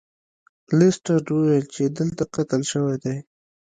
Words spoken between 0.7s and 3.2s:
لیسټرډ وویل چې دلته قتل شوی دی.